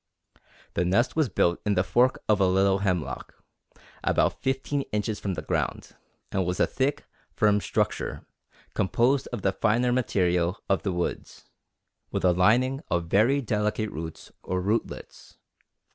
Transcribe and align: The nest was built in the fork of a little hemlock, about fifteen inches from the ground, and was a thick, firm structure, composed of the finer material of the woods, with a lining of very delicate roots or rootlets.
The 0.73 0.83
nest 0.83 1.15
was 1.15 1.29
built 1.29 1.61
in 1.63 1.75
the 1.75 1.83
fork 1.83 2.23
of 2.27 2.39
a 2.41 2.47
little 2.47 2.79
hemlock, 2.79 3.35
about 4.03 4.41
fifteen 4.41 4.81
inches 4.91 5.19
from 5.19 5.35
the 5.35 5.43
ground, 5.43 5.95
and 6.31 6.43
was 6.43 6.59
a 6.59 6.65
thick, 6.65 7.05
firm 7.35 7.61
structure, 7.61 8.25
composed 8.73 9.27
of 9.31 9.43
the 9.43 9.51
finer 9.51 9.91
material 9.93 10.57
of 10.67 10.81
the 10.81 10.91
woods, 10.91 11.51
with 12.09 12.25
a 12.25 12.33
lining 12.33 12.81
of 12.89 13.09
very 13.11 13.41
delicate 13.41 13.91
roots 13.91 14.31
or 14.41 14.59
rootlets. 14.59 15.37